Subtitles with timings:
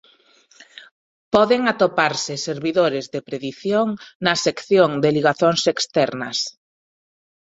[1.35, 3.87] Poden atoparse servidores de predición
[4.25, 6.37] na sección de ligazóns externas.